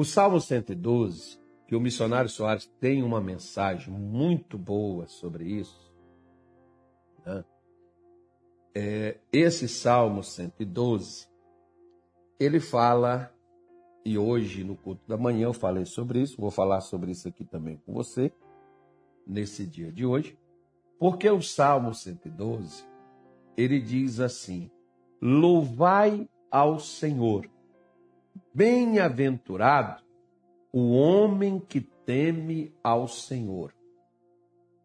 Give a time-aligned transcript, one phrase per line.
[0.00, 5.92] O Salmo 112, que o missionário Soares tem uma mensagem muito boa sobre isso.
[7.22, 7.44] Né?
[8.74, 11.28] É, esse Salmo 112,
[12.40, 13.30] ele fala,
[14.02, 17.44] e hoje no culto da manhã eu falei sobre isso, vou falar sobre isso aqui
[17.44, 18.32] também com você,
[19.26, 20.38] nesse dia de hoje,
[20.98, 22.86] porque o Salmo 112,
[23.54, 24.70] ele diz assim:
[25.20, 27.46] Louvai ao Senhor,
[28.52, 30.02] bem-aventurado
[30.72, 33.74] o homem que teme ao Senhor,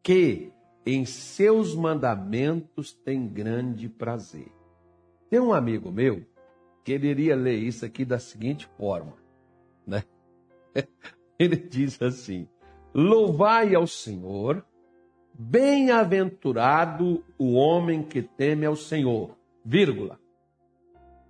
[0.01, 0.51] que
[0.85, 4.51] em seus mandamentos tem grande prazer.
[5.29, 6.25] Tem um amigo meu
[6.83, 9.13] quereria ler isso aqui da seguinte forma,
[9.85, 10.03] né?
[11.37, 12.47] Ele diz assim:
[12.93, 14.63] Louvai ao Senhor,
[15.33, 20.19] bem-aventurado o homem que teme ao Senhor, vírgula.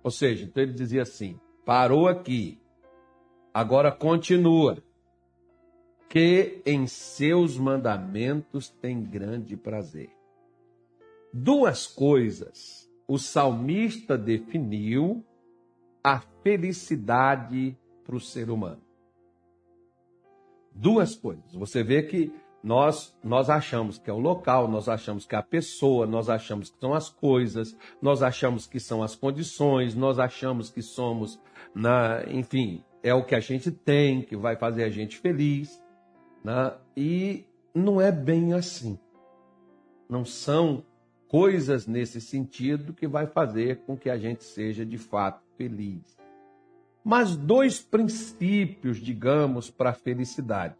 [0.04, 2.58] Ou seja, então ele dizia assim: parou aqui,
[3.52, 4.82] agora continua,
[6.08, 10.10] que em seus mandamentos tem grande prazer.
[11.30, 15.24] Duas coisas o salmista definiu
[16.02, 18.82] a felicidade para o ser humano.
[20.72, 21.52] Duas coisas.
[21.54, 22.32] Você vê que
[22.66, 26.68] nós nós achamos que é o local, nós achamos que é a pessoa, nós achamos
[26.68, 31.40] que são as coisas, nós achamos que são as condições, nós achamos que somos
[31.72, 35.80] na, enfim, é o que a gente tem que vai fazer a gente feliz,
[36.42, 36.74] né?
[36.96, 38.98] E não é bem assim.
[40.10, 40.84] Não são
[41.28, 46.18] coisas nesse sentido que vai fazer com que a gente seja de fato feliz.
[47.04, 50.74] Mas dois princípios, digamos, para a felicidade.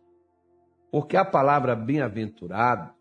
[0.91, 2.93] Porque a palavra bem-aventurado,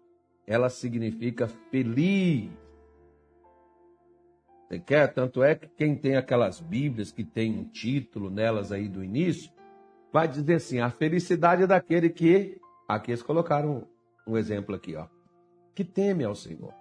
[0.45, 2.51] ela significa feliz.
[4.67, 5.13] Você quer?
[5.13, 9.51] Tanto é que quem tem aquelas Bíblias que tem um título nelas aí do início,
[10.11, 12.59] vai dizer assim: a felicidade é daquele que.
[12.87, 13.87] Aqui eles colocaram
[14.27, 15.07] um exemplo aqui, ó.
[15.73, 16.73] Que teme ao Senhor.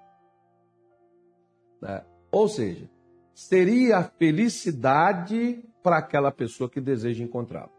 [1.81, 2.05] Né?
[2.31, 2.89] Ou seja,
[3.35, 7.73] seria a felicidade para aquela pessoa que deseja encontrá-lo.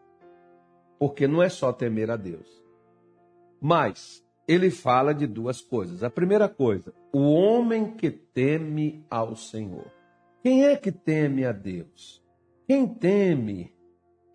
[1.00, 2.65] Porque não é só temer a Deus.
[3.62, 6.04] Mas ele fala de duas coisas.
[6.04, 9.92] A primeira coisa, o homem que teme ao Senhor.
[10.42, 12.24] Quem é que teme a Deus?
[12.68, 13.74] Quem teme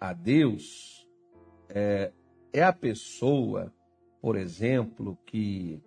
[0.00, 1.08] a Deus
[1.68, 2.12] é,
[2.52, 3.72] é a pessoa,
[4.20, 5.80] por exemplo, que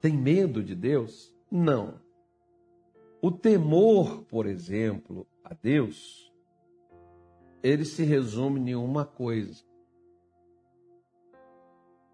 [0.00, 1.34] tem medo de Deus?
[1.50, 2.00] Não.
[3.20, 6.32] O temor, por exemplo, a Deus,
[7.62, 9.62] ele se resume em uma coisa: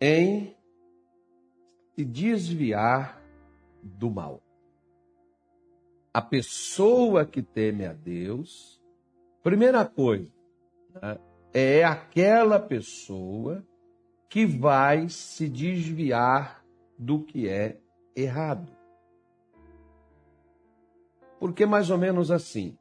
[0.00, 0.56] em
[1.94, 3.22] se desviar
[3.82, 4.42] do mal.
[6.12, 8.82] A pessoa que teme a Deus,
[9.42, 10.32] primeira coisa,
[10.94, 11.18] né,
[11.52, 13.64] é aquela pessoa
[14.28, 16.64] que vai se desviar
[16.98, 17.78] do que é
[18.14, 18.72] errado.
[21.38, 22.76] Porque mais ou menos assim.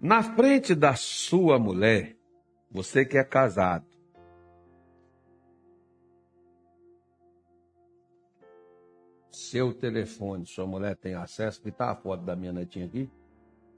[0.00, 2.16] Na frente da sua mulher,
[2.70, 3.86] você que é casado,
[9.50, 13.10] seu telefone, sua mulher tem acesso, que está a foto da minha netinha aqui.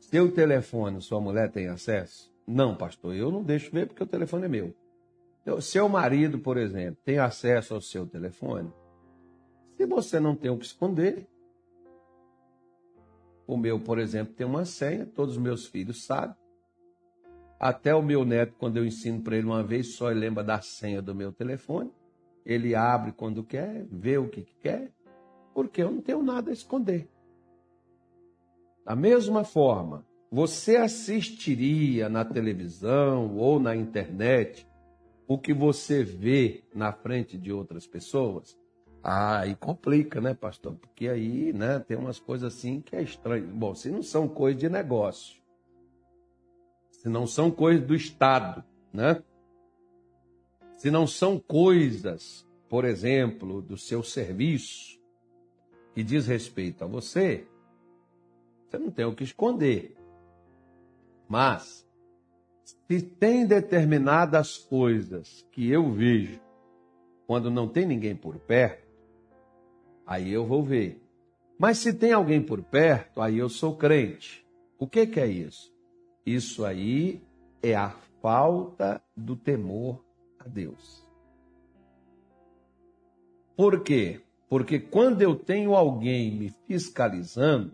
[0.00, 2.32] Seu telefone, sua mulher tem acesso?
[2.46, 4.74] Não, pastor, eu não deixo ver porque o telefone é meu.
[5.42, 8.72] Então, seu marido, por exemplo, tem acesso ao seu telefone?
[9.76, 11.26] Se você não tem o que esconder,
[13.46, 16.36] o meu, por exemplo, tem uma senha, todos os meus filhos sabem.
[17.58, 20.60] Até o meu neto, quando eu ensino para ele uma vez, só ele lembra da
[20.60, 21.90] senha do meu telefone.
[22.44, 24.92] Ele abre quando quer, vê o que quer,
[25.58, 27.08] porque eu não tenho nada a esconder.
[28.86, 34.68] Da mesma forma, você assistiria na televisão ou na internet
[35.26, 38.56] o que você vê na frente de outras pessoas?
[39.02, 40.76] Ah, aí complica, né, pastor?
[40.76, 43.48] Porque aí, né, tem umas coisas assim que é estranho.
[43.48, 45.42] Bom, se não são coisas de negócio,
[46.92, 48.62] se não são coisas do Estado,
[48.92, 49.20] né?
[50.76, 54.97] Se não são coisas, por exemplo, do seu serviço,
[55.98, 57.44] que diz respeito a você,
[58.64, 59.96] você não tem o que esconder.
[61.28, 61.84] Mas,
[62.62, 66.40] se tem determinadas coisas que eu vejo
[67.26, 68.86] quando não tem ninguém por perto,
[70.06, 71.02] aí eu vou ver.
[71.58, 74.46] Mas se tem alguém por perto, aí eu sou crente.
[74.78, 75.74] O que, que é isso?
[76.24, 77.20] Isso aí
[77.60, 77.90] é a
[78.22, 80.04] falta do temor
[80.38, 81.04] a Deus.
[83.56, 84.20] Por quê?
[84.48, 87.72] Porque quando eu tenho alguém me fiscalizando,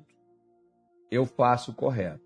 [1.10, 2.24] eu faço o correto.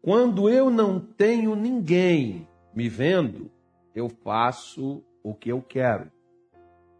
[0.00, 3.50] Quando eu não tenho ninguém me vendo,
[3.94, 6.10] eu faço o que eu quero.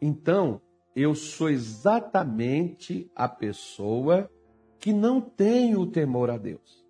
[0.00, 0.60] Então,
[0.96, 4.30] eu sou exatamente a pessoa
[4.78, 6.84] que não tem o temor a Deus.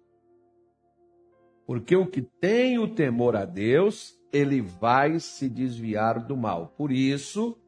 [1.66, 6.74] Porque o que tem o temor a Deus, ele vai se desviar do mal.
[6.76, 7.58] Por isso,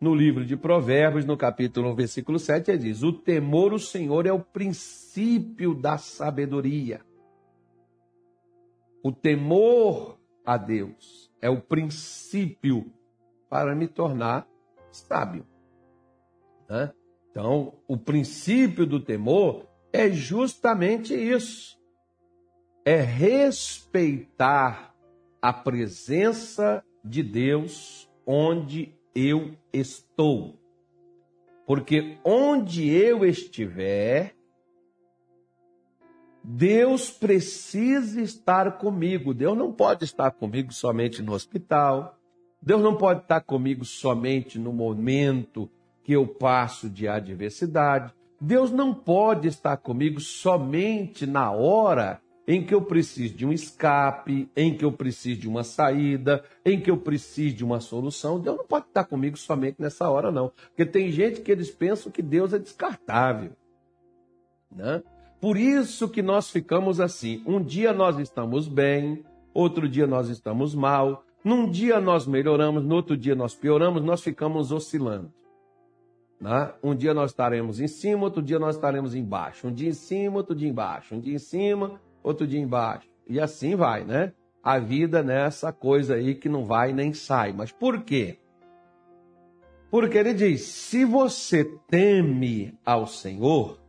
[0.00, 4.26] no livro de Provérbios, no capítulo 1, versículo 7, ele diz: O temor ao Senhor
[4.26, 7.02] é o princípio da sabedoria.
[9.02, 12.90] O temor a Deus é o princípio
[13.48, 14.48] para me tornar
[14.90, 15.46] sábio.
[16.68, 16.92] Né?
[17.30, 21.78] Então, o princípio do temor é justamente isso:
[22.84, 24.94] é respeitar
[25.42, 30.58] a presença de Deus onde eu estou.
[31.66, 34.34] Porque onde eu estiver,
[36.42, 39.32] Deus precisa estar comigo.
[39.32, 42.18] Deus não pode estar comigo somente no hospital.
[42.60, 45.70] Deus não pode estar comigo somente no momento
[46.02, 48.12] que eu passo de adversidade.
[48.40, 54.50] Deus não pode estar comigo somente na hora em que eu preciso de um escape,
[54.56, 58.40] em que eu preciso de uma saída, em que eu preciso de uma solução.
[58.40, 60.50] Deus não pode estar comigo somente nessa hora, não.
[60.68, 63.52] Porque tem gente que eles pensam que Deus é descartável.
[64.70, 65.02] Né?
[65.40, 67.42] Por isso que nós ficamos assim.
[67.46, 71.24] Um dia nós estamos bem, outro dia nós estamos mal.
[71.42, 75.32] Num dia nós melhoramos, no outro dia nós pioramos, nós ficamos oscilando.
[76.40, 76.72] Né?
[76.82, 79.68] Um dia nós estaremos em cima, outro dia nós estaremos embaixo.
[79.68, 81.14] Um dia em cima, outro dia embaixo.
[81.14, 83.08] Um dia em cima, outro dia embaixo.
[83.28, 84.32] E assim vai, né?
[84.62, 87.52] A vida nessa coisa aí que não vai nem sai.
[87.52, 88.38] Mas por quê?
[89.90, 93.80] Porque ele diz: se você teme ao Senhor,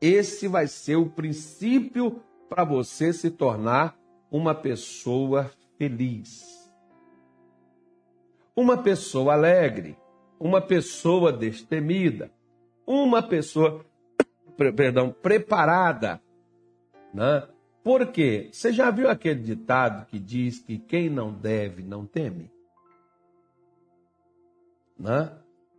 [0.00, 3.96] esse vai ser o princípio para você se tornar
[4.30, 6.70] uma pessoa feliz.
[8.54, 9.96] Uma pessoa alegre
[10.38, 12.30] uma pessoa destemida,
[12.86, 13.84] uma pessoa,
[14.56, 16.20] perdão, preparada,
[17.12, 17.46] né?
[17.82, 18.48] Por quê?
[18.50, 22.50] Você já viu aquele ditado que diz que quem não deve não teme?
[24.98, 25.30] Né?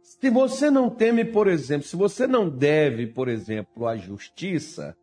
[0.01, 4.95] Se você não teme, por exemplo, se você não deve, por exemplo, a justiça,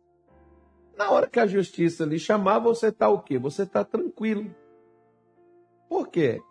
[0.97, 3.37] na hora que a justiça lhe chamar, você está o quê?
[3.37, 4.53] Você está tranquilo.
[5.87, 6.41] Por quê?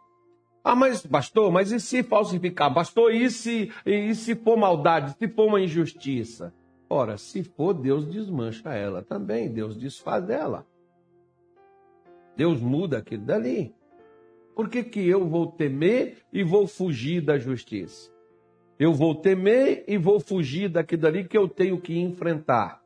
[0.62, 2.72] Ah, mas bastou, mas e se falsificar?
[2.72, 6.54] Bastou e se, e se for maldade, se for uma injustiça?
[6.94, 10.64] Ora, se for, Deus desmancha ela também, Deus desfaz dela.
[12.36, 13.74] Deus muda aquilo dali.
[14.54, 18.12] Por que, que eu vou temer e vou fugir da justiça?
[18.78, 22.80] Eu vou temer e vou fugir daquilo dali que eu tenho que enfrentar.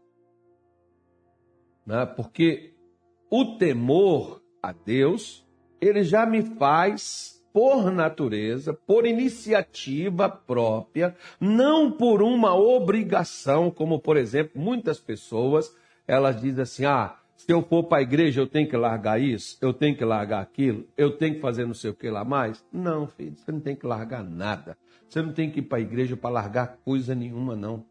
[1.84, 2.06] Né?
[2.06, 2.72] Porque
[3.30, 5.46] o temor a Deus,
[5.82, 14.16] ele já me faz por natureza, por iniciativa própria, não por uma obrigação, como por
[14.16, 15.74] exemplo, muitas pessoas,
[16.06, 19.56] elas dizem assim: "Ah, se eu for para a igreja, eu tenho que largar isso,
[19.60, 22.64] eu tenho que largar aquilo, eu tenho que fazer não sei o que lá mais".
[22.72, 24.76] Não, filho, você não tem que largar nada.
[25.08, 27.84] Você não tem que ir para a igreja para largar coisa nenhuma, não.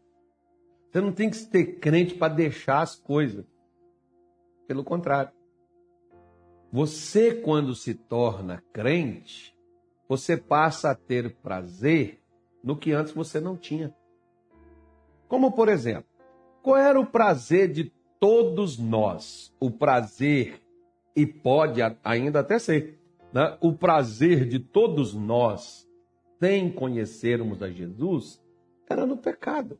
[0.90, 3.44] Você não tem que ter crente para deixar as coisas.
[4.66, 5.32] Pelo contrário.
[6.70, 9.56] Você, quando se torna crente,
[10.08, 12.20] você passa a ter prazer
[12.64, 13.94] no que antes você não tinha.
[15.28, 16.06] Como, por exemplo,
[16.62, 19.54] qual era o prazer de todos nós?
[19.60, 20.60] O prazer,
[21.14, 22.98] e pode ainda até ser,
[23.32, 23.56] né?
[23.60, 25.86] o prazer de todos nós,
[26.40, 28.42] sem conhecermos a Jesus,
[28.88, 29.78] era no pecado.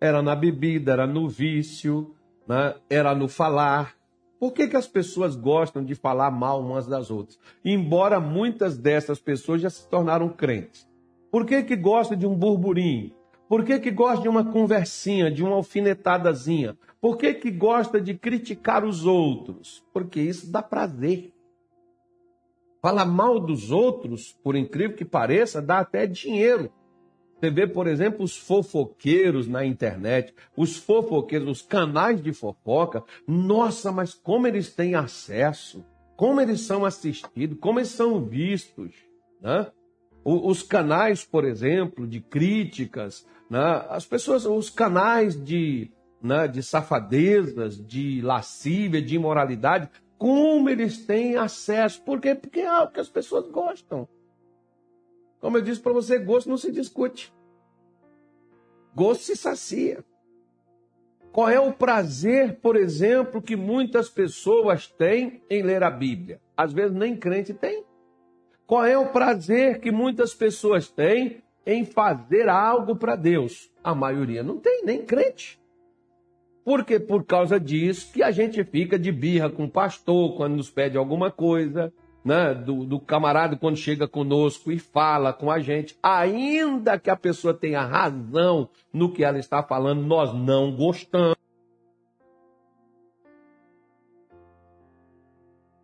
[0.00, 2.16] Era na bebida, era no vício,
[2.48, 2.74] né?
[2.88, 3.96] era no falar,
[4.40, 7.38] por que, que as pessoas gostam de falar mal umas das outras?
[7.62, 10.88] Embora muitas dessas pessoas já se tornaram crentes.
[11.30, 13.12] Por que, que gosta de um burburinho?
[13.46, 16.78] Por que, que gosta de uma conversinha, de uma alfinetadazinha?
[17.02, 19.84] Por que, que gosta de criticar os outros?
[19.92, 21.34] Porque isso dá prazer.
[22.80, 26.72] Falar mal dos outros, por incrível que pareça, dá até dinheiro.
[27.40, 33.02] Você vê, por exemplo, os fofoqueiros na internet, os fofoqueiros, os canais de fofoca.
[33.26, 35.82] Nossa, mas como eles têm acesso,
[36.16, 38.94] como eles são assistidos, como eles são vistos.
[39.40, 39.66] Né?
[40.22, 43.86] Os canais, por exemplo, de críticas, né?
[43.88, 45.90] as pessoas, os canais de,
[46.22, 52.02] né, de safadezas, de lascívia, de imoralidade, como eles têm acesso.
[52.02, 52.34] Por quê?
[52.34, 54.06] Porque é algo que as pessoas gostam.
[55.40, 57.32] Como eu disse para você, gosto não se discute.
[58.94, 60.04] Gosto se sacia.
[61.32, 66.40] Qual é o prazer, por exemplo, que muitas pessoas têm em ler a Bíblia?
[66.56, 67.84] Às vezes nem crente tem.
[68.66, 73.70] Qual é o prazer que muitas pessoas têm em fazer algo para Deus?
[73.82, 75.60] A maioria não tem, nem crente.
[76.64, 80.70] Porque por causa disso que a gente fica de birra com o pastor quando nos
[80.70, 81.92] pede alguma coisa,
[82.24, 82.54] né?
[82.54, 87.54] do, do camarada quando chega conosco e fala com a gente, ainda que a pessoa
[87.54, 91.36] tenha razão no que ela está falando, nós não gostamos.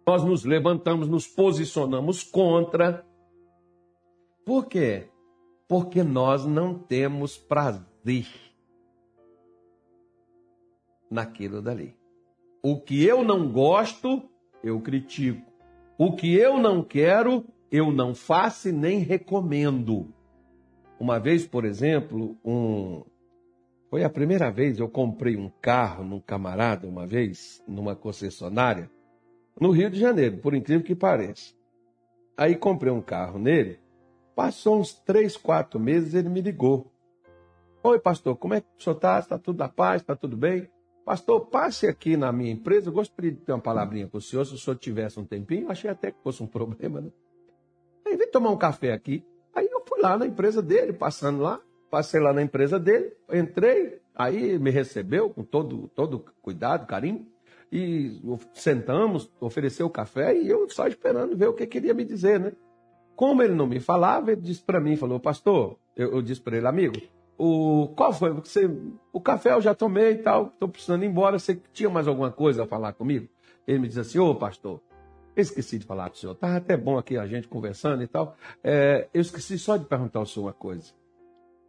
[0.07, 3.05] Nós nos levantamos, nos posicionamos contra.
[4.45, 5.09] Por quê?
[5.67, 8.29] Porque nós não temos prazer
[11.11, 11.97] naquilo dali.
[12.63, 14.23] O que eu não gosto,
[14.63, 15.56] eu critico.
[15.99, 20.13] O que eu não quero, eu não faço e nem recomendo.
[21.01, 23.03] Uma vez, por exemplo, um...
[23.89, 28.91] foi a primeira vez eu comprei um carro num camarada, uma vez, numa concessionária,
[29.59, 31.55] no Rio de Janeiro, por incrível que pareça.
[32.37, 33.81] Aí comprei um carro nele,
[34.35, 36.93] passou uns três, quatro meses, ele me ligou.
[37.83, 39.19] Oi, pastor, como é que o senhor está?
[39.19, 40.03] Está tudo na paz?
[40.03, 40.69] Está tudo bem?
[41.07, 42.89] Pastor, passe aqui na minha empresa.
[42.89, 45.71] Eu gostaria de ter uma palavrinha com o senhor, se o senhor tivesse um tempinho.
[45.71, 47.13] Achei até que fosse um problema, né?
[48.05, 49.25] Aí vem tomar um café aqui.
[49.55, 54.01] Aí eu fui lá na empresa dele, passando lá, passei lá na empresa dele, entrei,
[54.15, 57.25] aí me recebeu com todo, todo cuidado, carinho,
[57.73, 58.21] e
[58.53, 62.53] sentamos, ofereceu o café e eu só esperando ver o que queria me dizer, né?
[63.15, 66.57] Como ele não me falava, ele disse para mim, falou, pastor, eu, eu disse para
[66.59, 67.01] ele, amigo,
[67.39, 68.33] o, qual foi?
[68.33, 68.69] Você,
[69.13, 71.39] o café eu já tomei e tal, estou precisando ir embora.
[71.39, 73.29] Você tinha mais alguma coisa a falar comigo?
[73.67, 74.81] Ele me diz assim: Ô pastor,
[75.37, 76.33] esqueci de falar com o senhor.
[76.33, 78.37] Estava até bom aqui a gente conversando e tal.
[78.65, 80.93] É, eu esqueci só de perguntar ao senhor uma coisa.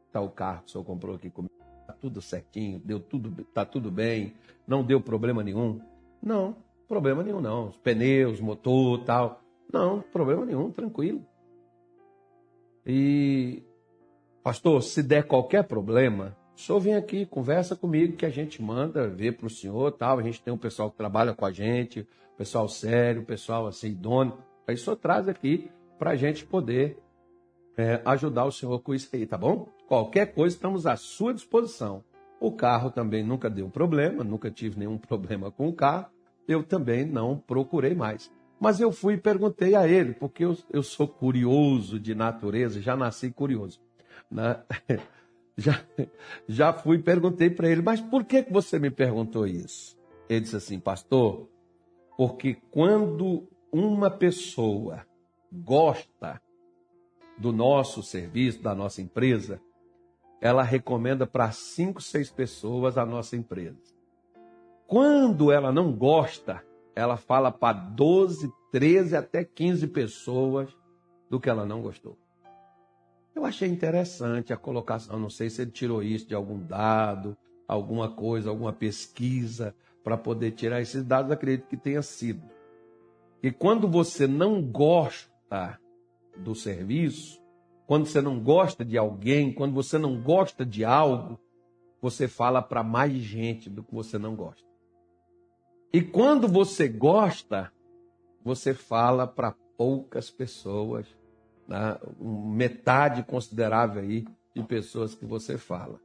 [0.07, 1.53] Está o carro que o senhor comprou aqui comigo.
[1.81, 4.33] Está tudo certinho, deu tudo, tá tudo bem,
[4.67, 5.79] não deu problema nenhum.
[6.21, 6.55] Não,
[6.87, 7.67] problema nenhum não.
[7.69, 9.41] Os pneus, motor tal.
[9.71, 11.25] Não, problema nenhum, tranquilo.
[12.85, 13.63] E
[14.47, 19.05] Pastor, se der qualquer problema, o senhor vem aqui, conversa comigo que a gente manda
[19.05, 20.19] ver para o senhor, tal.
[20.19, 23.99] A gente tem um pessoal que trabalha com a gente, pessoal sério, pessoal assim.
[24.65, 26.97] Aí o senhor traz aqui para a gente poder
[27.77, 29.67] é, ajudar o senhor com isso aí, tá bom?
[29.85, 32.01] Qualquer coisa, estamos à sua disposição.
[32.39, 36.05] O carro também nunca deu problema, nunca tive nenhum problema com o carro.
[36.47, 38.31] Eu também não procurei mais.
[38.61, 42.95] Mas eu fui e perguntei a ele, porque eu, eu sou curioso de natureza, já
[42.95, 43.85] nasci curioso.
[44.29, 44.63] Né?
[45.59, 45.83] Já,
[46.47, 49.97] já fui e perguntei para ele, mas por que, você me perguntou isso?
[50.29, 51.49] Ele disse assim, pastor,
[52.15, 55.03] porque quando uma pessoa
[55.51, 56.39] gosta
[57.39, 59.59] do nosso serviço, da nossa empresa,
[60.39, 63.81] ela recomenda para cinco, seis pessoas a nossa empresa.
[64.85, 66.63] Quando ela não gosta,
[66.95, 70.75] ela fala para 12, 13 até 15 pessoas
[71.29, 72.17] do que ela não gostou.
[73.37, 78.09] Eu achei interessante a colocação, não sei se ele tirou isso de algum dado, alguma
[78.09, 82.41] coisa, alguma pesquisa, para poder tirar esses dados, acredito que tenha sido.
[83.43, 85.79] E quando você não gosta
[86.35, 87.39] do serviço,
[87.85, 91.39] quando você não gosta de alguém, quando você não gosta de algo,
[92.01, 94.67] você fala para mais gente do que você não gosta.
[95.93, 97.71] E quando você gosta,
[98.43, 101.05] você fala para poucas pessoas
[101.67, 105.99] né, metade considerável aí de pessoas que você fala.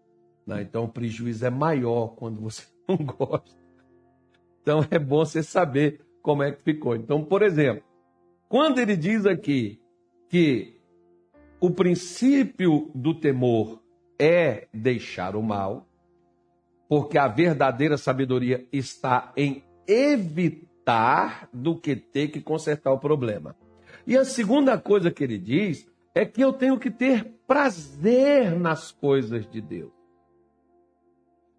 [0.46, 0.62] Né?
[0.62, 3.56] Então o prejuízo é maior quando você não gosta.
[4.60, 6.94] Então é bom você saber como é que ficou.
[6.94, 7.82] Então, por exemplo,
[8.48, 9.80] quando ele diz aqui
[10.28, 10.80] que
[11.60, 13.80] o princípio do temor
[14.18, 15.86] é deixar o mal,
[16.88, 23.56] porque a verdadeira sabedoria está em evitar do que ter que consertar o problema.
[24.06, 28.90] E a segunda coisa que ele diz é que eu tenho que ter prazer nas
[28.90, 29.92] coisas de Deus.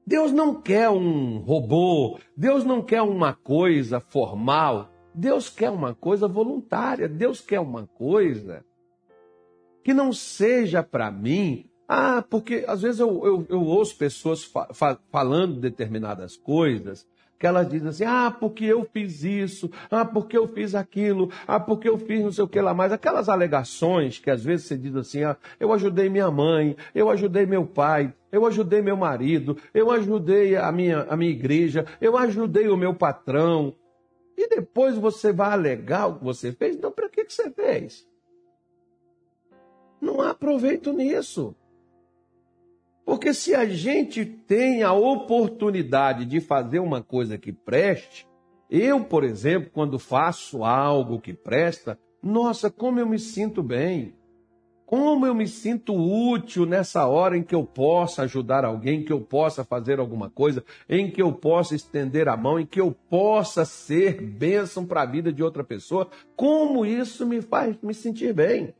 [0.05, 6.27] Deus não quer um robô, Deus não quer uma coisa formal, Deus quer uma coisa
[6.27, 8.65] voluntária, Deus quer uma coisa
[9.83, 11.69] que não seja para mim.
[11.88, 17.07] Ah, porque às vezes eu, eu, eu ouço pessoas fa falando determinadas coisas
[17.43, 21.59] que elas dizem assim: ah, porque eu fiz isso, ah, porque eu fiz aquilo, ah,
[21.59, 22.93] porque eu fiz não sei o que lá mais.
[22.93, 27.45] Aquelas alegações que às vezes você diz assim: ah, eu ajudei minha mãe, eu ajudei
[27.45, 32.69] meu pai, eu ajudei meu marido, eu ajudei a minha, a minha igreja, eu ajudei
[32.69, 33.75] o meu patrão.
[34.38, 36.77] E depois você vai alegar o que você fez?
[36.77, 38.07] Então, para que, que você fez?
[40.00, 41.53] Não há proveito nisso.
[43.05, 48.27] Porque se a gente tem a oportunidade de fazer uma coisa que preste,
[48.69, 54.15] eu, por exemplo, quando faço algo que presta, nossa, como eu me sinto bem.
[54.86, 59.19] Como eu me sinto útil nessa hora em que eu possa ajudar alguém, que eu
[59.19, 63.65] possa fazer alguma coisa, em que eu possa estender a mão, em que eu possa
[63.65, 66.10] ser bênção para a vida de outra pessoa.
[66.36, 68.74] Como isso me faz me sentir bem.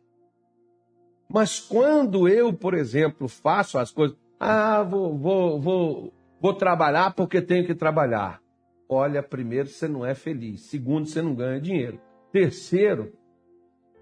[1.34, 7.42] Mas quando eu, por exemplo, faço as coisas, ah, vou, vou, vou, vou trabalhar porque
[7.42, 8.40] tenho que trabalhar.
[8.88, 10.62] Olha, primeiro, você não é feliz.
[10.62, 12.00] Segundo, você não ganha dinheiro.
[12.32, 13.13] Terceiro,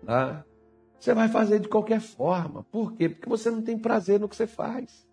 [0.05, 0.43] tá?
[0.99, 2.63] você vai fazer de qualquer forma.
[2.65, 3.07] Por quê?
[3.07, 5.07] Porque você não tem prazer no que você faz.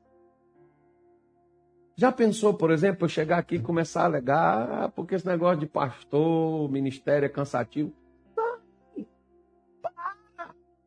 [1.97, 5.61] Já pensou, por exemplo, eu chegar aqui e começar a alegar, ah, porque esse negócio
[5.61, 7.93] de pastor, ministério é cansativo?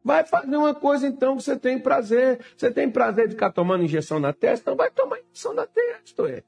[0.03, 2.39] Vai fazer uma coisa então que você tem prazer.
[2.58, 4.63] Você tem prazer de ficar tomando injeção na testa?
[4.63, 6.43] Então vai tomar injeção na testa, ué.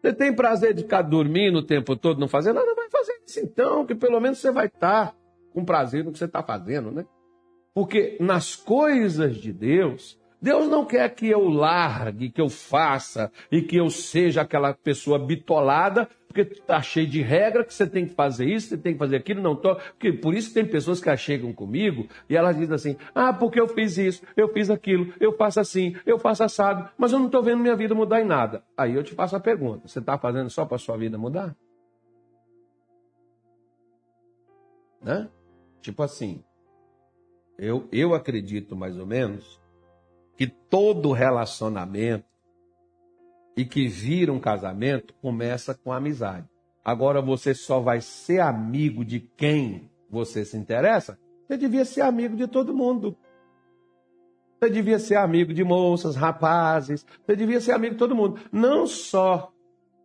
[0.00, 2.74] Você tem prazer de ficar dormindo o tempo todo, não fazer nada?
[2.74, 5.14] Vai fazer isso então, que pelo menos você vai estar
[5.52, 7.06] com prazer no que você está fazendo, né?
[7.74, 13.62] Porque nas coisas de Deus, Deus não quer que eu largue, que eu faça e
[13.62, 18.12] que eu seja aquela pessoa bitolada, porque está cheio de regra que você tem que
[18.12, 19.54] fazer isso, você tem que fazer aquilo, não.
[19.54, 23.68] Porque por isso tem pessoas que chegam comigo e elas dizem assim: "Ah, porque eu
[23.68, 27.40] fiz isso, eu fiz aquilo, eu faço assim, eu faço assado, mas eu não estou
[27.40, 28.64] vendo minha vida mudar em nada".
[28.76, 31.54] Aí eu te faço a pergunta: você está fazendo só para sua vida mudar?
[35.00, 35.28] Né?
[35.80, 36.42] Tipo assim,
[37.56, 39.60] eu, eu acredito mais ou menos
[40.36, 42.26] que todo relacionamento
[43.56, 46.48] e que vira um casamento começa com amizade.
[46.84, 51.18] Agora você só vai ser amigo de quem você se interessa?
[51.46, 53.16] Você devia ser amigo de todo mundo.
[54.60, 58.40] Você devia ser amigo de moças, rapazes, você devia ser amigo de todo mundo.
[58.52, 59.52] Não só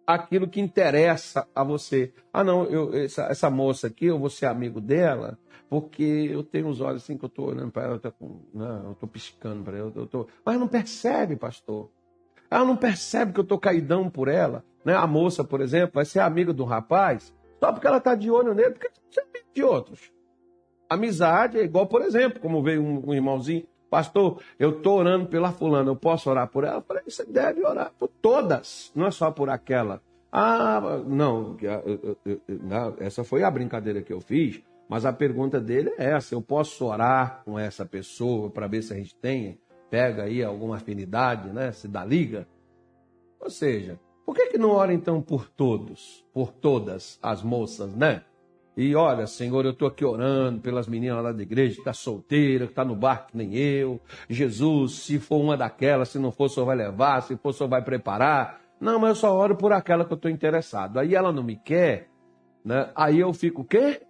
[0.06, 2.12] aquilo que interessa a você.
[2.34, 5.38] Ah, não, eu, essa, essa moça aqui, eu vou ser amigo dela,
[5.70, 9.64] porque eu tenho os olhos assim que eu estou olhando para ela, eu estou piscando
[9.64, 11.92] para ela, eu tô, mas não percebe, pastor.
[12.50, 14.64] Ela não percebe que eu estou caidão por ela.
[14.84, 14.96] Né?
[14.96, 18.54] A moça, por exemplo, vai ser amiga do rapaz só porque ela está de olho
[18.54, 20.12] nele, porque você é de outros.
[20.90, 25.52] Amizade é igual, por exemplo, como veio um, um irmãozinho, pastor, eu estou orando pela
[25.52, 26.78] fulana, eu posso orar por ela?
[26.78, 30.02] Eu falei, você deve orar por todas, não é só por aquela.
[30.32, 31.58] Ah, não,
[33.00, 36.86] essa foi a brincadeira que eu fiz, mas a pergunta dele é essa: eu posso
[36.86, 39.60] orar com essa pessoa para ver se a gente tem,
[39.90, 41.72] pega aí alguma afinidade, né?
[41.72, 42.48] Se dá liga?
[43.40, 48.24] Ou seja, por que, que não ora então por todos, por todas as moças, né?
[48.78, 52.66] E olha, Senhor, eu estou aqui orando pelas meninas lá da igreja que está solteira,
[52.66, 54.00] que está no barco que nem eu.
[54.30, 57.84] Jesus, se for uma daquelas, se não for, Senhor vai levar, se for, Senhor vai
[57.84, 58.62] preparar.
[58.80, 60.98] Não, mas eu só oro por aquela que eu estou interessado.
[60.98, 62.08] Aí ela não me quer,
[62.64, 62.90] né?
[62.96, 64.02] Aí eu fico o quê?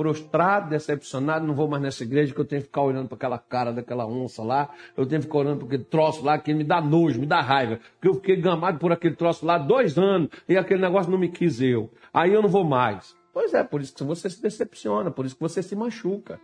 [0.00, 3.38] Prostrado, decepcionado, não vou mais nessa igreja que eu tenho que ficar olhando para aquela
[3.38, 6.64] cara daquela onça lá, eu tenho que ficar olhando para aquele troço lá que me
[6.64, 10.30] dá nojo, me dá raiva, porque eu fiquei gamado por aquele troço lá dois anos
[10.48, 11.90] e aquele negócio não me quis eu.
[12.14, 13.14] Aí eu não vou mais.
[13.30, 16.40] Pois é, por isso que você se decepciona, por isso que você se machuca.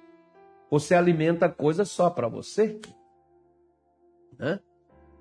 [0.70, 2.78] Você alimenta coisas só para você.
[4.38, 4.60] Né?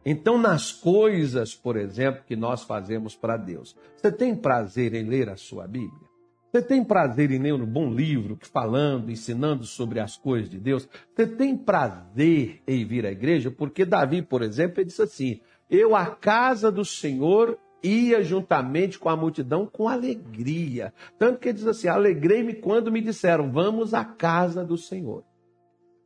[0.06, 5.30] Então, nas coisas, por exemplo, que nós fazemos para Deus, você tem prazer em ler
[5.30, 6.15] a sua Bíblia?
[6.56, 10.88] Você tem prazer em ler um bom livro, falando, ensinando sobre as coisas de Deus?
[11.14, 13.52] Você tem prazer em vir à igreja?
[13.52, 19.10] Porque Davi, por exemplo, ele disse assim: Eu à casa do Senhor ia juntamente com
[19.10, 20.94] a multidão com alegria.
[21.20, 25.26] Tanto que ele diz assim: Alegrei-me quando me disseram, vamos à casa do Senhor.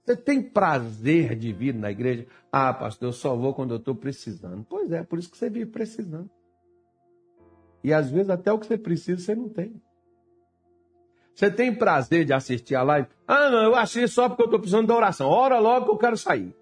[0.03, 2.25] Você tem prazer de vir na igreja?
[2.51, 4.65] Ah, pastor, eu só vou quando eu estou precisando.
[4.67, 6.27] Pois é, por isso que você vive precisando.
[7.83, 9.79] E às vezes até o que você precisa você não tem.
[11.39, 13.07] Você tem prazer de assistir a live?
[13.25, 15.29] Ah, não, eu assisto só porque eu estou precisando da oração.
[15.29, 16.53] Ora logo que eu quero sair.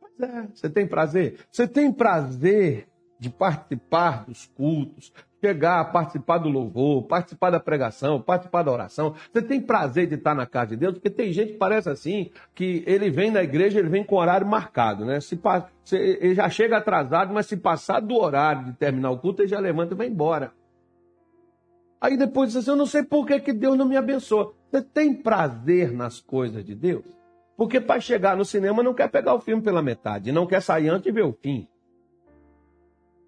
[0.00, 1.38] Pois é, você tem prazer?
[1.48, 2.88] Você tem prazer
[3.20, 9.14] de participar dos cultos, chegar, participar do louvor, participar da pregação, participar da oração.
[9.32, 10.94] Você tem prazer de estar na casa de Deus?
[10.94, 14.44] Porque tem gente que parece assim, que ele vem na igreja, ele vem com horário
[14.44, 15.20] marcado, né?
[15.20, 15.38] Se,
[15.92, 19.60] ele já chega atrasado, mas se passar do horário de terminar o culto, ele já
[19.60, 20.50] levanta e vai embora.
[22.00, 24.54] Aí depois diz assim: Eu não sei por que, que Deus não me abençoa.
[24.70, 27.04] Você tem prazer nas coisas de Deus?
[27.56, 30.88] Porque para chegar no cinema não quer pegar o filme pela metade, não quer sair
[30.88, 31.66] antes de ver o fim.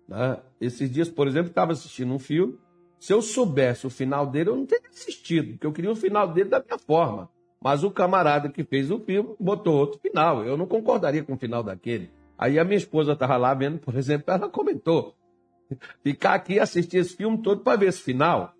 [0.06, 0.38] Né?
[0.60, 2.58] Esses dias, por exemplo, estava assistindo um filme.
[2.98, 6.28] Se eu soubesse o final dele, eu não teria assistido, porque eu queria o final
[6.28, 7.30] dele da minha forma.
[7.62, 10.44] Mas o camarada que fez o filme botou outro final.
[10.44, 12.10] Eu não concordaria com o final daquele.
[12.36, 15.14] Aí a minha esposa estava lá vendo, por exemplo, ela comentou:
[16.02, 18.54] ficar aqui assistir esse filme todo para ver esse final.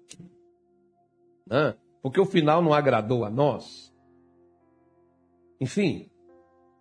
[1.47, 1.75] Né?
[2.03, 3.92] Porque o final não agradou a nós.
[5.61, 6.09] Enfim,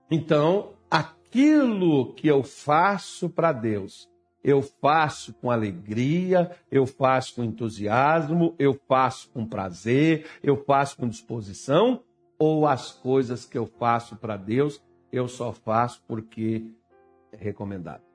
[0.10, 4.10] então, aquilo que eu faço para Deus,
[4.44, 11.10] eu faço com alegria, eu faço com entusiasmo, eu faço com prazer, eu faço com
[11.10, 12.02] disposição,
[12.40, 16.66] ou as coisas que eu faço para Deus, eu só faço porque
[17.32, 18.07] é recomendado.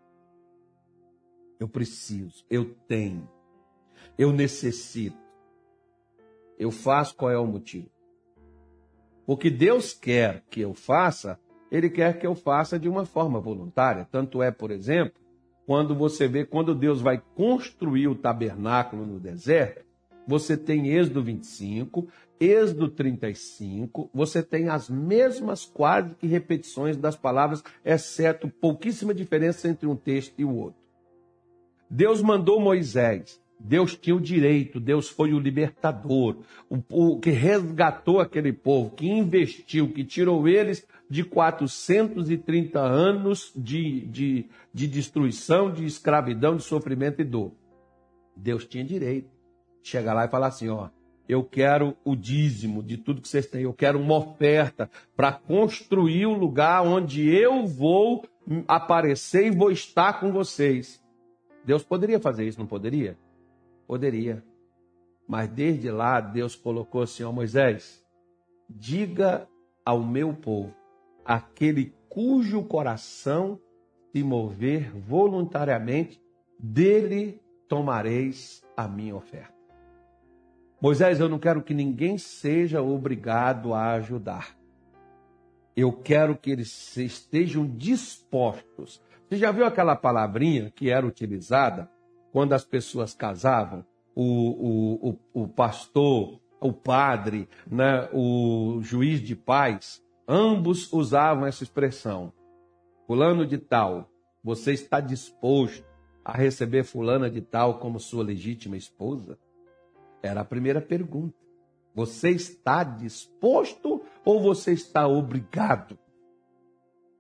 [1.63, 3.31] Eu preciso, eu tenho,
[4.19, 5.17] eu necessito.
[6.59, 7.89] Eu faço qual é o motivo?
[9.25, 11.39] O que Deus quer que eu faça,
[11.71, 14.09] Ele quer que eu faça de uma forma voluntária.
[14.11, 15.23] Tanto é, por exemplo,
[15.65, 19.85] quando você vê, quando Deus vai construir o tabernáculo no deserto,
[20.27, 22.09] você tem Êxodo 25,
[22.41, 29.87] Êxodo 35, você tem as mesmas quase que repetições das palavras, exceto pouquíssima diferença entre
[29.87, 30.82] um texto e o outro.
[31.95, 38.19] Deus mandou Moisés, Deus tinha o direito, Deus foi o libertador, o, o, que resgatou
[38.19, 45.85] aquele povo, que investiu, que tirou eles de 430 anos de, de, de destruição, de
[45.85, 47.53] escravidão, de sofrimento e dor.
[48.35, 49.29] Deus tinha direito
[49.83, 50.89] de chegar lá e falar assim: ó,
[51.29, 56.25] eu quero o dízimo de tudo que vocês têm, eu quero uma oferta para construir
[56.25, 58.25] o lugar onde eu vou
[58.67, 61.02] aparecer e vou estar com vocês.
[61.65, 63.17] Deus poderia fazer isso, não poderia?
[63.87, 64.43] Poderia.
[65.29, 68.05] Mas desde lá, Deus colocou assim: ó Moisés,
[68.69, 69.49] diga
[69.85, 70.75] ao meu povo,
[71.25, 73.59] aquele cujo coração
[74.13, 76.21] se mover voluntariamente,
[76.59, 79.55] dele tomareis a minha oferta.
[80.81, 84.57] Moisés, eu não quero que ninguém seja obrigado a ajudar.
[85.75, 89.01] Eu quero que eles estejam dispostos.
[89.33, 91.91] Você já viu aquela palavrinha que era utilizada
[92.33, 93.83] quando as pessoas casavam,
[94.15, 101.63] o, o, o, o pastor, o padre, né, o juiz de paz, ambos usavam essa
[101.65, 102.31] expressão.
[103.07, 104.11] Fulano de tal,
[104.45, 105.83] você está disposto
[106.23, 109.39] a receber fulana de tal como sua legítima esposa?
[110.23, 111.39] Era a primeira pergunta.
[111.95, 115.99] Você está disposto ou você está obrigado?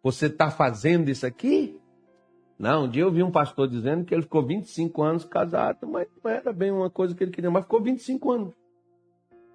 [0.03, 1.81] Você está fazendo isso aqui?
[2.63, 6.07] Não, um dia eu vi um pastor dizendo que ele ficou 25 anos casado, mas
[6.23, 8.55] não era bem uma coisa que ele queria, mas ficou 25 anos.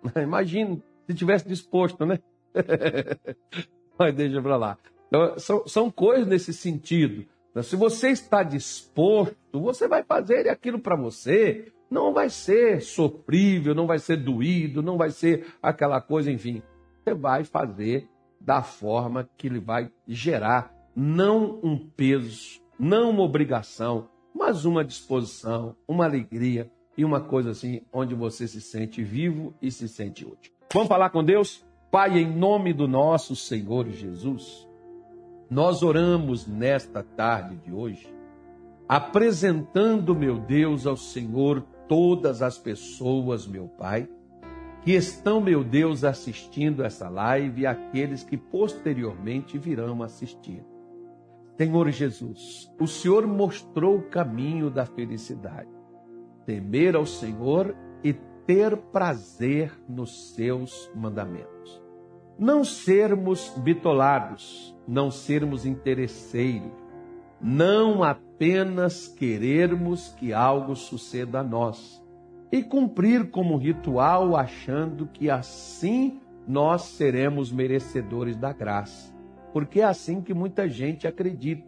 [0.22, 2.20] Imagina, se tivesse disposto, né?
[3.98, 4.78] mas deixa para lá.
[5.08, 7.26] Então, são, são coisas nesse sentido.
[7.64, 11.72] Se você está disposto, você vai fazer aquilo para você.
[11.90, 16.62] Não vai ser sofrível, não vai ser doído, não vai ser aquela coisa, enfim.
[17.06, 24.08] Você vai fazer da forma que ele vai gerar, não um peso não uma obrigação,
[24.34, 29.72] mas uma disposição, uma alegria e uma coisa assim, onde você se sente vivo e
[29.72, 30.52] se sente útil.
[30.74, 31.66] Vamos falar com Deus?
[31.92, 34.68] Pai, em nome do nosso Senhor Jesus,
[35.50, 38.14] nós oramos nesta tarde de hoje,
[38.88, 44.10] apresentando, meu Deus, ao Senhor todas as pessoas, meu Pai,
[44.84, 50.64] que estão, meu Deus, assistindo essa live e aqueles que posteriormente virão assistir.
[51.58, 55.70] Senhor Jesus, o Senhor mostrou o caminho da felicidade.
[56.46, 58.14] Temer ao Senhor e
[58.46, 61.82] ter prazer nos seus mandamentos.
[62.38, 66.72] Não sermos bitolados, não sermos interesseiros,
[67.42, 72.06] não apenas querermos que algo suceda a nós
[72.52, 79.17] e cumprir como ritual achando que assim nós seremos merecedores da graça
[79.58, 81.66] porque é assim que muita gente acredita,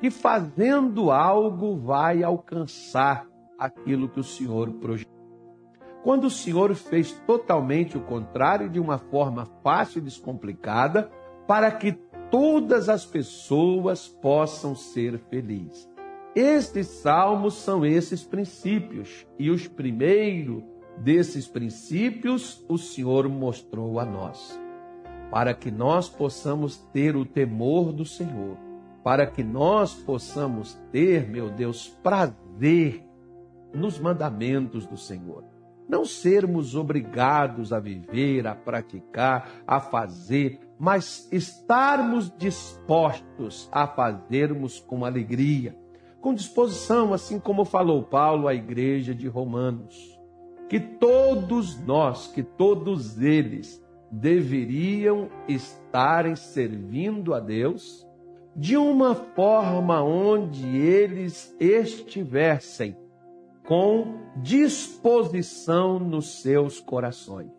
[0.00, 3.26] que fazendo algo vai alcançar
[3.58, 5.12] aquilo que o Senhor projetou.
[6.02, 11.10] Quando o Senhor fez totalmente o contrário, de uma forma fácil e descomplicada,
[11.46, 11.92] para que
[12.30, 15.86] todas as pessoas possam ser felizes.
[16.34, 20.64] Estes salmos são esses princípios, e os primeiros
[20.96, 24.58] desses princípios o Senhor mostrou a nós
[25.30, 28.56] para que nós possamos ter o temor do Senhor,
[29.02, 33.04] para que nós possamos ter, meu Deus, prazer
[33.72, 35.44] nos mandamentos do Senhor.
[35.88, 45.04] Não sermos obrigados a viver, a praticar, a fazer, mas estarmos dispostos a fazermos com
[45.04, 45.76] alegria,
[46.20, 50.18] com disposição, assim como falou Paulo à igreja de Romanos.
[50.68, 53.80] Que todos nós, que todos eles
[54.20, 58.06] deveriam estarem servindo a Deus
[58.54, 62.96] de uma forma onde eles estivessem
[63.66, 67.50] com disposição nos seus corações,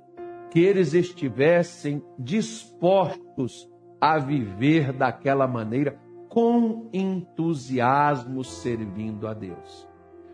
[0.49, 3.69] que eles estivessem dispostos
[4.01, 9.87] a viver daquela maneira com entusiasmo servindo a Deus.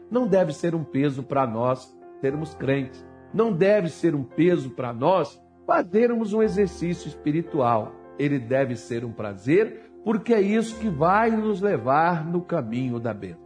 [0.10, 3.06] Não deve ser um peso para nós sermos crentes.
[3.34, 7.94] Não deve ser um peso para nós fazermos um exercício espiritual.
[8.18, 13.14] Ele deve ser um prazer, porque é isso que vai nos levar no caminho da
[13.14, 13.44] bênção.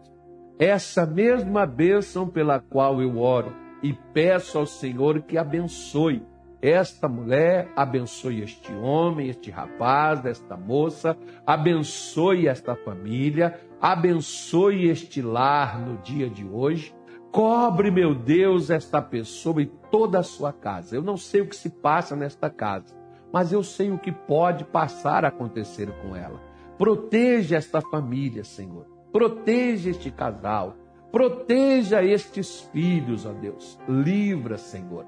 [0.59, 3.53] Essa mesma bênção pela qual eu oro
[3.83, 6.25] e peço ao Senhor que abençoe
[6.61, 15.79] esta mulher, abençoe este homem, este rapaz, esta moça, abençoe esta família, abençoe este lar
[15.79, 16.96] no dia de hoje.
[17.37, 20.95] Cobre, meu Deus, esta pessoa e toda a sua casa.
[20.95, 22.95] Eu não sei o que se passa nesta casa,
[23.31, 26.41] mas eu sei o que pode passar a acontecer com ela.
[26.79, 28.87] Proteja esta família, Senhor.
[29.11, 30.75] Proteja este casal.
[31.11, 33.77] Proteja estes filhos, ó Deus.
[33.87, 35.05] Livra, Senhor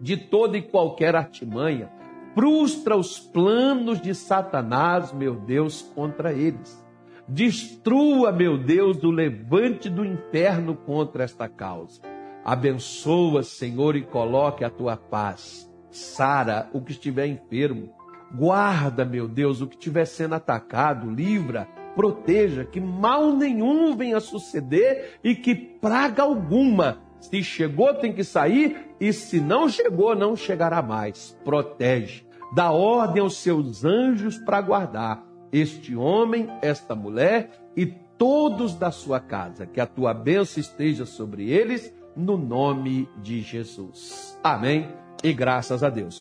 [0.00, 1.90] de toda e qualquer artimanha,
[2.34, 6.84] frustra os planos de Satanás, meu Deus, contra eles.
[7.28, 12.00] Destrua, meu Deus, o levante do inferno contra esta causa.
[12.42, 15.70] Abençoa, Senhor, e coloque a tua paz.
[15.90, 17.92] Sara o que estiver enfermo.
[18.34, 21.10] Guarda, meu Deus, o que estiver sendo atacado.
[21.10, 28.24] Livra, proteja, que mal nenhum venha suceder e que praga alguma se chegou, tem que
[28.24, 31.36] sair, e se não chegou, não chegará mais.
[31.44, 38.90] Protege, dá ordem aos seus anjos para guardar este homem, esta mulher e todos da
[38.90, 39.66] sua casa.
[39.66, 44.38] Que a tua bênção esteja sobre eles, no nome de Jesus.
[44.42, 44.88] Amém
[45.22, 46.16] e graças a Deus.